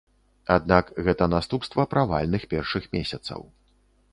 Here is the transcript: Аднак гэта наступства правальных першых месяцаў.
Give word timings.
Аднак 0.55 0.85
гэта 1.09 1.27
наступства 1.35 1.85
правальных 1.93 2.49
першых 2.55 2.83
месяцаў. 2.99 3.41